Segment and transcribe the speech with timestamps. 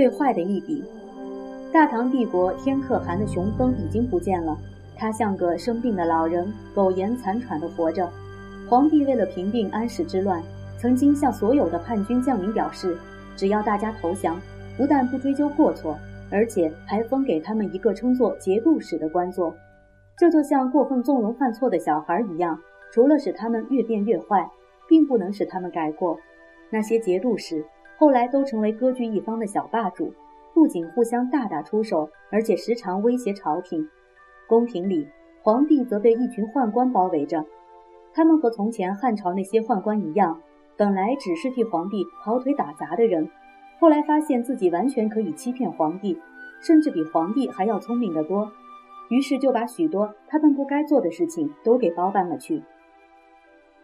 [0.00, 0.82] 最坏的一笔。
[1.70, 4.56] 大唐帝国天可汗的雄风已经不见了，
[4.96, 8.10] 他像个生病的老人，苟延残喘地活着。
[8.66, 10.42] 皇帝为了平定安史之乱，
[10.78, 12.96] 曾经向所有的叛军将领表示，
[13.36, 14.40] 只要大家投降，
[14.74, 15.98] 不但不追究过错，
[16.30, 19.54] 而且还封给他们一个称作节度使的官做。
[20.16, 22.58] 这就像过分纵容犯错的小孩一样，
[22.90, 24.48] 除了使他们越变越坏，
[24.88, 26.18] 并不能使他们改过。
[26.70, 27.62] 那些节度使
[28.00, 30.14] 后来都成为割据一方的小霸主。
[30.54, 33.86] 不仅互相大打出手，而且时常威胁朝廷。
[34.48, 35.06] 宫廷里，
[35.42, 37.44] 皇帝则被一群宦官包围着。
[38.14, 40.40] 他们和从前汉朝那些宦官一样，
[40.78, 43.28] 本来只是替皇帝跑腿打杂的人，
[43.78, 46.18] 后来发现自己完全可以欺骗皇帝，
[46.62, 48.50] 甚至比皇帝还要聪明得多，
[49.10, 52.62] 于是就把许多他们不该做的事情都给包办了去。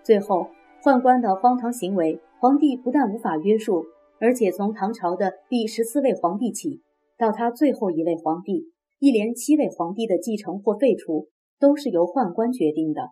[0.02, 0.48] 最后，
[0.82, 3.84] 宦官的荒唐行为，皇帝不但无法约束。
[4.18, 6.82] 而且从唐朝的第十四位皇帝起，
[7.18, 11.28] 到他最后一位皇帝，一连七位皇帝的继承或废除，
[11.58, 13.10] 都是由宦官决定的。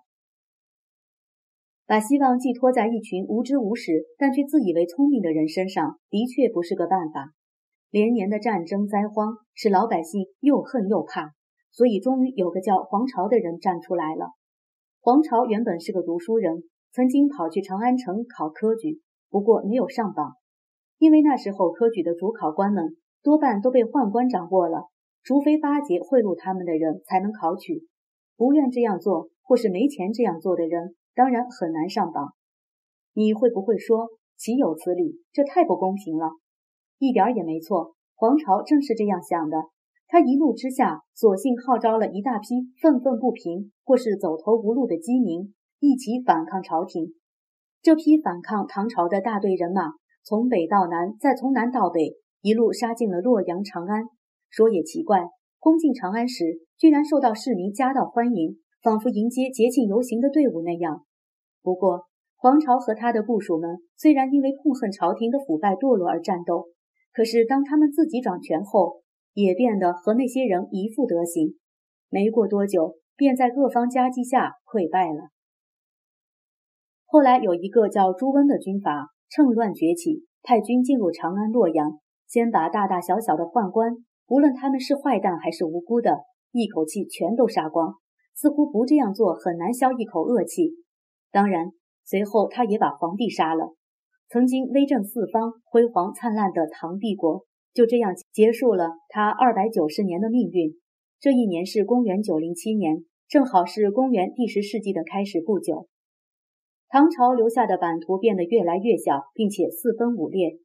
[1.86, 7.32] 把希望寄托在一群无知无识但却自以为聪明的人身上，的确不是个办法。
[7.90, 11.32] 连年的战争灾荒使老百姓又恨又怕，
[11.70, 14.30] 所以终于有个叫黄巢的人站出来了。
[15.00, 20.32] 黄巢原本是个读书人，曾经跑去长安城考科举，不过没有上榜。
[21.04, 24.88] 因为那时候科举的主考官们多半都被宦官掌握了，
[25.22, 27.86] 除非巴结贿赂他们的人才能考取，
[28.38, 32.32] 不愿这样做或是没钱这样做的人，当然很难上榜。
[33.12, 35.20] 你会不会说，岂有此理？
[35.30, 36.30] 这太不公平了！
[36.98, 39.58] 一点也没错，黄巢正是这样想的。
[40.06, 47.12] 他一怒之下，索性号召了一大批愤愤不平或是走投无路的饥民，一起反抗朝廷。
[47.82, 49.92] 这批反抗唐朝的大队人马。
[50.26, 54.04] 从北到南，再从南到北，一路杀进了洛阳、长安。
[54.48, 55.20] 说也奇怪，
[55.58, 61.04] 攻进长安时，居然受到市民夹道欢迎，仿佛迎接节庆游行的队伍那样。
[61.62, 66.68] 不过，黄巢和他的部属们虽然因为痛恨朝廷的腐败堕落而战斗，
[67.12, 69.02] 可是当他们自己掌权后，
[69.34, 71.56] 也变得和那些人一副德行。
[72.08, 75.28] 没过多久，便在各方夹击下溃败了。
[77.04, 79.13] 后来有一个叫朱温的军阀。
[79.34, 83.96] 趁乱崛起，派军进入长安、洛阳，先把大大小小的宦官，
[84.28, 86.18] 无论他们是坏蛋还是无辜的，
[86.52, 87.94] 一口气全都杀光。
[88.36, 90.74] 似乎不这样做很难消一口恶气。
[91.32, 91.72] 当然，
[92.04, 93.74] 随后他也把皇帝杀了。
[94.28, 100.76] 曾经威震四方、辉煌灿烂的唐帝国，就这样结束了他二百九十年的命运。
[101.18, 105.88] 这一年是公元九零七年，正好是公元第十世纪的开始不久。
[106.88, 110.58] 唐朝留下的版图变得越来越小，并且四分五裂。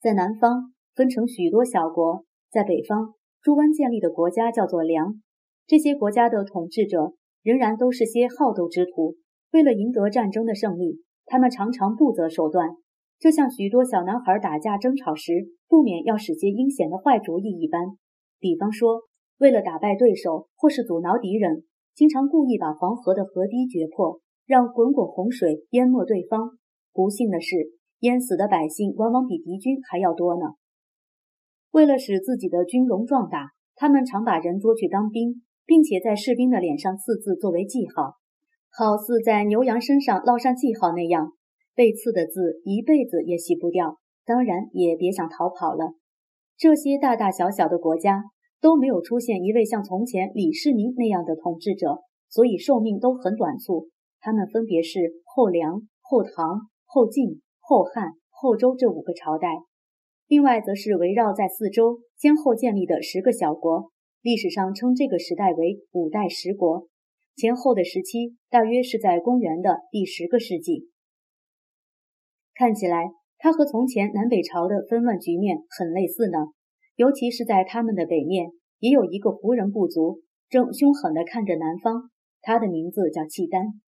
[0.00, 5.20] 在南方分成许多小国，在北方，朱温建立的国家叫做梁。
[5.66, 7.12] 这些国家的统治者
[7.42, 9.16] 仍然都是些好斗之徒。
[9.52, 12.70] 为了赢得战争的胜利，他们常常不择手段，
[13.18, 15.32] 就像许多小男孩打架争吵时，
[15.68, 17.80] 不免要使些阴险的坏主意一般。
[18.38, 19.02] 比方说，
[19.38, 24.20] 为了打败对手或是阻挠敌人，经常故意把黄河的河堤掘破。
[24.50, 26.58] 让滚滚洪水淹没对方。
[26.92, 27.54] 不幸的是，
[28.00, 30.46] 淹死的百姓往往比敌军还要多呢。
[31.70, 38.14] 为了使自己的军容壮大，他们常把人捉去当兵，并且在士兵的脸上刺字作为记号，
[38.72, 41.28] 好似在牛羊身上烙上记号那样。
[41.76, 45.94] 被刺的字一辈子也洗不掉，当然也别想逃跑了。
[46.58, 48.24] 这些大大小小的国家
[48.60, 53.88] 都没有出现一位像从前李世民那样的统治者，所以寿命都很短促。
[54.20, 59.48] 他们分别是后梁、后唐、后晋、后汉、后周这五个朝代，
[60.26, 63.90] 另外则是围绕在四周先后建立的十个小国。
[64.22, 66.88] 历史上称这个时代为五代十国。
[67.36, 70.90] 前后的时期大约是在公元的第十个世纪。
[72.54, 76.38] 看起来，它和从前南北朝的纷乱局面很类似呢。
[76.96, 80.20] 尤其是在他们的北面，也有一个胡人部族
[80.50, 82.10] 正凶狠地看着南方，
[82.42, 83.80] 他的名字叫契丹。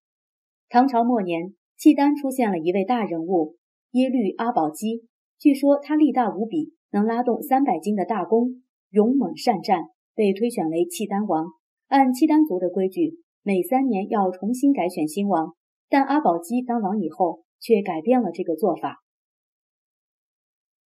[0.73, 3.57] 唐朝末年，契丹出现了一位大人物
[3.91, 5.03] 耶律阿保机。
[5.37, 11.47] 据说他力大无比，能拉动三百斤的大弓，勇猛善战，被推选为契丹王。
[11.89, 15.57] 按契丹族的规矩，每三年要重新改选新王。
[15.89, 18.99] 但阿保机当王以后，却改变了这个做法。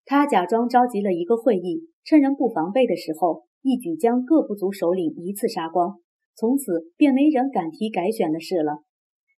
[0.07, 6.01] 他假装召集了一个会议，趁人不防备的时候，一举将各部族首领一次杀光。
[6.35, 8.83] 从此便没人敢提改选的事了。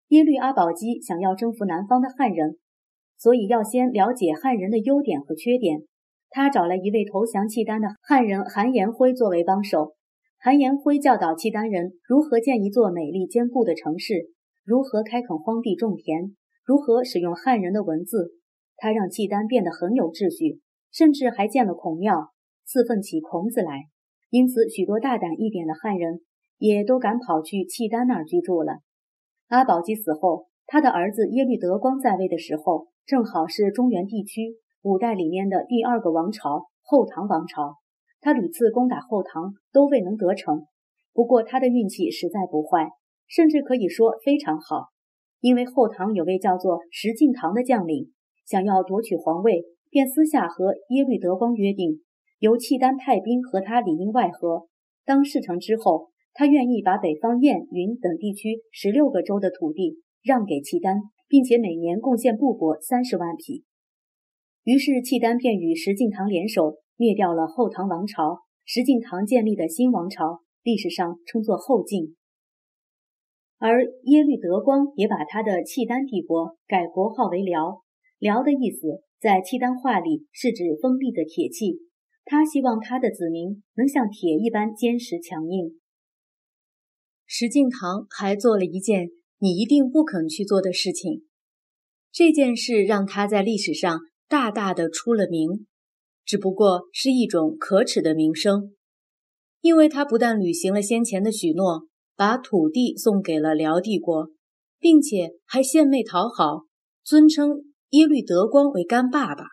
[0.09, 2.57] 耶律阿保机想要征服南方的汉人，
[3.17, 5.81] 所以要先了解汉人的优点和缺点。
[6.29, 9.95] 他找了一位投降契丹的汉人韩延辉作为帮手。
[10.37, 14.29] 韩延辉教导契丹人如何建一座美丽坚固的城市，
[14.63, 16.35] 如何开垦荒地种田，
[16.65, 18.31] 如何使用汉人的文字。
[18.77, 20.59] 他让契丹变得很有秩序，
[20.91, 22.31] 甚至还建了孔庙，
[22.67, 23.85] 侍奉起孔子来。
[24.29, 26.19] 因此，许多大胆一点的汉人
[26.57, 28.79] 也都敢跑去契丹那儿居住了。
[29.47, 37.75] 阿保机死后，他的儿子耶律德光在位的时候，正好是中原地区五代里面的第二个王朝——后唐王朝。
[38.21, 40.65] 他屡次攻打后唐，都未能得逞。
[41.13, 42.89] 不过他的运气实在不坏，
[43.27, 44.87] 甚至可以说非常好。
[45.41, 48.11] 因为后唐有位叫做石敬瑭的将领，
[48.47, 52.01] 想要夺取皇位，便私下和耶律德光约定，
[52.39, 54.65] 由契丹派兵和他里应外合。
[55.05, 63.63] 当事成之后，他愿意把北方燕、云等地区十六个州的土地让给契丹，并且每年贡献布帛三十万匹。
[64.63, 66.75] 于是契丹便与石敬瑭联手。
[66.97, 72.15] 灭掉了后唐王朝，石敬瑭建立的新王朝，历史上称作后晋。
[73.57, 77.81] 而耶律德光也把他的契丹帝国改国号为辽，
[78.17, 81.79] 辽的意思在契丹话里是指锋利的铁器。
[82.23, 85.81] 他希望他的子民能像铁一般坚实强硬。
[87.25, 91.23] 石敬瑭还做了一件你一定不肯去做的事情，
[92.11, 95.65] 这件事让他在历史上大大的出了名。
[96.23, 98.75] 只不过是一种可耻的名声，
[99.61, 104.29] 因为他不但履行了先前的许诺，把土地送给了辽帝国，
[104.79, 106.65] 并且还献媚讨好，
[107.03, 109.43] 尊称耶律德光为干爸爸，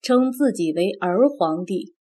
[0.00, 1.94] 称自己为儿皇帝。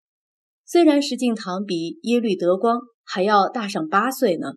[0.66, 4.54] 虽然石敬瑭比耶律德光还要大上八岁呢，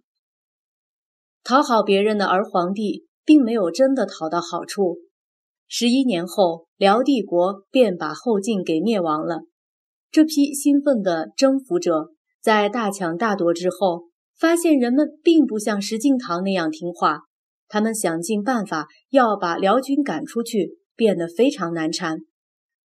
[1.49, 4.99] 讨好别人的儿皇帝，并没有真的讨到好处。
[5.67, 9.45] 十一年后，辽帝国便把后晋给灭亡了。
[10.11, 12.11] 这批兴奋的征服者
[12.43, 14.09] 在大抢大夺之后，
[14.39, 17.21] 发现人们并不像石敬瑭那样听话，
[17.67, 22.19] 他们想尽办法要把辽军赶出去，变得非常难缠。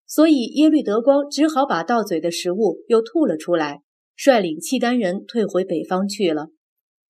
[0.08, 3.82] 所以耶律德光只好把到嘴的食物又吐了出来，
[4.16, 6.48] 率领契丹人退回北方去了。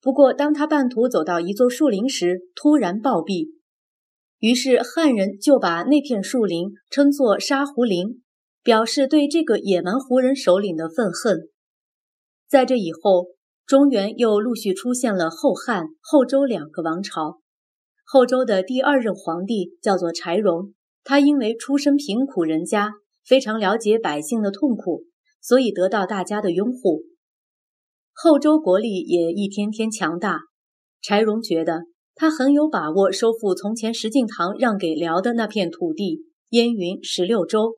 [0.04, 3.54] 不过，当他半途走到一座树林时，突然暴毙。
[4.40, 8.22] 于是汉人就把那片树林称作沙湖林，
[8.62, 11.48] 表示对这个野蛮胡人首领的愤恨。
[12.50, 13.28] 在这以后，
[13.66, 17.40] 中原又陆续出现了后汉、后周两个王朝。
[18.06, 20.74] 后周的第二任皇帝叫做柴荣，
[21.06, 22.92] 他因为出身贫苦人家，
[23.26, 25.06] 非常了解百姓的痛苦，
[25.42, 27.04] 所以得到大家的拥护。
[28.14, 30.40] 后周国力也一天天强大，
[31.02, 31.84] 柴荣觉得。
[32.16, 37.78] 他很有把握收复从前石敬瑭让给辽的那片土地燕云十六州，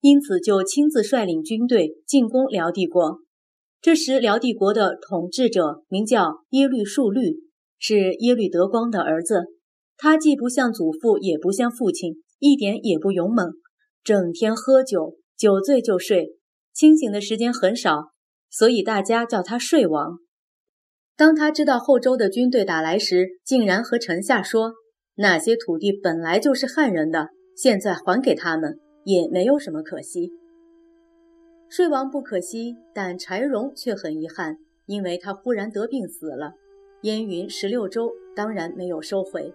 [0.00, 3.18] 因此就亲自率领军队进攻辽帝国。
[3.82, 7.40] 这时，辽帝国的统治者名叫耶律树律，
[7.76, 9.42] 是耶律德光的儿子。
[9.96, 13.54] 他既不像祖父，也不像父亲，一点也不勇猛，
[14.04, 16.36] 整天喝酒，酒醉就睡，
[16.72, 18.10] 清醒的时间很少，
[18.56, 20.18] 所以大家叫他睡王。
[21.16, 24.74] 当他知道后周的军队打来时，竟然和臣下说
[25.16, 30.30] ：“那些土地本来就是汉人的，现在还给他们，也没有什么可惜。”
[31.68, 36.52] 睡王不可惜，但柴荣却很遗憾，因为他忽然得病死了。
[37.02, 39.52] 燕云十六州当然没有收回。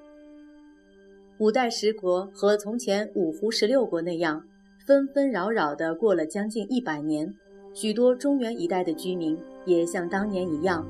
[1.39, 4.43] 五代十国和从前五胡十六国那样，
[4.85, 7.33] 纷纷扰扰地过了将近一百年，
[7.73, 10.85] 许多中原一带的居民也像当年一样。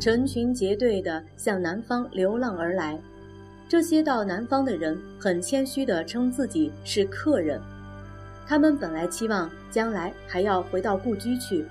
[0.00, 2.98] 成群结队地向南方流浪而来，
[3.68, 7.60] 这些到南方的人很谦虚地称自己是客人。
[8.44, 11.64] 他们本来期望将来还要回到故居去，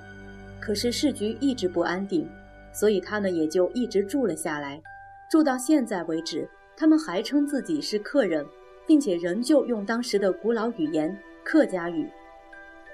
[0.62, 2.25] 可是市局一直不安定，
[2.72, 4.82] 所以他们也就一直住了下来。
[5.30, 8.46] 住到现在为止，他们还称自己是客人，
[8.88, 11.13] 并且仍旧用当时的古老语言
[11.44, 12.10] 客家语。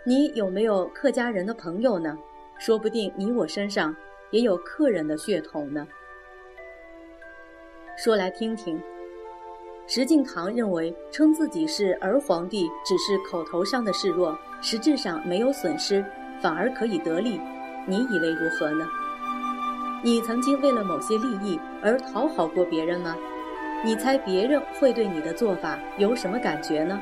[0.07, 2.17] 你有没有客家人的朋友呢？
[2.57, 3.93] 说不定你我身上。
[4.31, 5.85] 也有客人的血统呢。
[7.97, 8.81] 说来听听，
[9.85, 16.03] 石敬瑭认为称自己是儿皇帝只是口头上的示弱，实质上没有损失，
[16.41, 17.39] 反而可以得利。
[17.85, 18.85] 你以为如何呢？
[20.03, 23.17] 你曾经为了某些利益而讨好过别人吗？
[23.83, 26.97] 你猜别人会对你的做法有什么感觉呢？